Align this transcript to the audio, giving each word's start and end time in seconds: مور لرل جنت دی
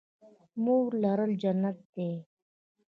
مور 0.63 0.85
لرل 1.03 1.31
جنت 1.41 1.77
دی 1.93 2.09